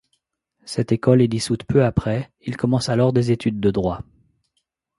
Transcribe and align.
Cette 0.65 0.91
école 0.93 1.21
est 1.21 1.27
dissoute 1.27 1.63
peu 1.63 1.85
après, 1.85 2.31
il 2.41 2.57
commence 2.57 2.89
alors 2.89 3.13
des 3.13 3.29
études 3.31 3.59
de 3.59 3.69
droit. 3.69 4.01